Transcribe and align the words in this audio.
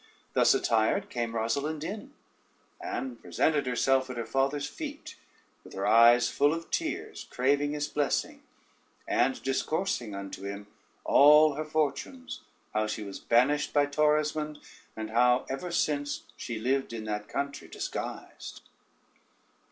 Thus 0.33 0.55
attired 0.55 1.11
came 1.11 1.33
Rosalynde 1.35 1.83
in, 1.83 2.13
and 2.81 3.21
presented 3.21 3.67
herself 3.67 4.09
at 4.09 4.17
her 4.17 4.25
father's 4.25 4.65
feet, 4.65 5.15
with 5.63 5.73
her 5.75 5.85
eyes 5.85 6.27
full 6.27 6.55
of 6.55 6.71
tears, 6.71 7.27
craving 7.29 7.73
his 7.73 7.87
blessing, 7.87 8.41
and 9.07 9.39
discoursing 9.43 10.15
unto 10.15 10.41
him 10.41 10.65
all 11.03 11.53
her 11.53 11.65
fortunes, 11.65 12.41
how 12.73 12.87
she 12.87 13.03
was 13.03 13.19
banished 13.19 13.73
by 13.73 13.85
Torismond, 13.85 14.57
and 14.95 15.11
how 15.11 15.45
ever 15.51 15.69
since 15.69 16.23
she 16.35 16.57
lived 16.57 16.93
in 16.93 17.03
that 17.03 17.29
country 17.29 17.67
disguised. 17.67 18.67